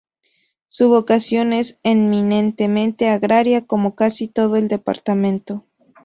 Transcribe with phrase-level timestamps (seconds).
[0.67, 5.63] Su vocación es eminentemente agraria como casi todo el Departamento.